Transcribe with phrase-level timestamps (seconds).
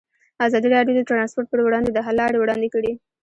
[0.45, 2.91] ازادي راډیو د ترانسپورټ پر وړاندې د حل لارې وړاندې کړي.